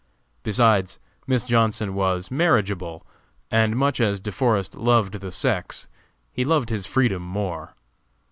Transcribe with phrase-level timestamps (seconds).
[0.41, 0.97] Besides,
[1.27, 3.05] Miss Johnson was marriageable,
[3.51, 5.87] and much as De Forest loved the sex,
[6.31, 7.75] he loved his freedom more.